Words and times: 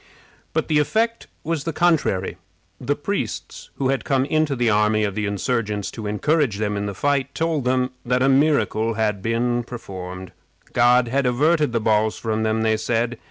But 0.53 0.67
the 0.67 0.79
effect 0.79 1.27
was 1.43 1.63
the 1.63 1.71
contrary. 1.73 2.37
The 2.79 2.95
priests, 2.95 3.69
who 3.75 3.89
had 3.89 4.03
come 4.03 4.25
into 4.25 4.55
the 4.55 4.67
army 4.71 5.03
of 5.03 5.13
the 5.13 5.27
insurgents 5.27 5.91
to 5.91 6.07
encourage 6.07 6.57
them 6.57 6.75
in 6.75 6.87
the 6.87 6.95
fight, 6.95 7.35
told 7.35 7.65
them 7.65 7.91
that 8.03 8.23
a 8.23 8.27
miracle 8.27 8.95
had 8.95 9.21
been 9.21 9.61
performed. 9.61 10.31
God 10.73 11.09
had 11.09 11.27
averted 11.27 11.71
the 11.71 11.79
balls 11.79 12.17
from 12.17 12.41
them, 12.41 12.63
they 12.63 12.77
said. 12.77 13.19